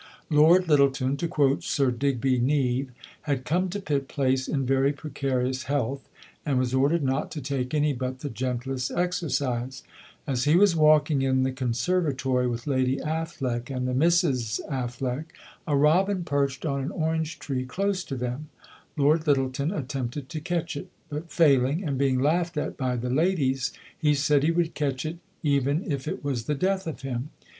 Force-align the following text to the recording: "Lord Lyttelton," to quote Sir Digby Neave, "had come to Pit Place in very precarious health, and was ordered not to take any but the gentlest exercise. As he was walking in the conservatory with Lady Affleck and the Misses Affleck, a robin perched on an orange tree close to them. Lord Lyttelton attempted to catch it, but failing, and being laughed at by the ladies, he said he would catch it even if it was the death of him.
"Lord 0.31 0.67
Lyttelton," 0.67 1.15
to 1.17 1.27
quote 1.27 1.61
Sir 1.61 1.91
Digby 1.91 2.39
Neave, 2.39 2.89
"had 3.29 3.45
come 3.45 3.69
to 3.69 3.79
Pit 3.79 4.07
Place 4.07 4.47
in 4.47 4.65
very 4.65 4.91
precarious 4.93 5.65
health, 5.65 6.09
and 6.43 6.57
was 6.57 6.73
ordered 6.73 7.03
not 7.03 7.29
to 7.33 7.39
take 7.39 7.75
any 7.75 7.93
but 7.93 8.21
the 8.21 8.29
gentlest 8.31 8.89
exercise. 8.89 9.83
As 10.25 10.45
he 10.45 10.55
was 10.55 10.75
walking 10.75 11.21
in 11.21 11.43
the 11.43 11.51
conservatory 11.51 12.47
with 12.47 12.65
Lady 12.65 12.97
Affleck 12.97 13.69
and 13.69 13.87
the 13.87 13.93
Misses 13.93 14.59
Affleck, 14.67 15.25
a 15.67 15.77
robin 15.77 16.23
perched 16.23 16.65
on 16.65 16.81
an 16.83 16.89
orange 16.89 17.37
tree 17.37 17.63
close 17.67 18.03
to 18.05 18.15
them. 18.15 18.49
Lord 18.97 19.27
Lyttelton 19.27 19.71
attempted 19.71 20.29
to 20.29 20.41
catch 20.41 20.75
it, 20.75 20.89
but 21.09 21.29
failing, 21.31 21.83
and 21.83 21.99
being 21.99 22.19
laughed 22.19 22.57
at 22.57 22.75
by 22.75 22.95
the 22.95 23.11
ladies, 23.11 23.71
he 23.99 24.15
said 24.15 24.41
he 24.41 24.49
would 24.49 24.73
catch 24.73 25.05
it 25.05 25.19
even 25.43 25.83
if 25.91 26.07
it 26.07 26.23
was 26.23 26.45
the 26.45 26.55
death 26.55 26.87
of 26.87 27.03
him. 27.03 27.29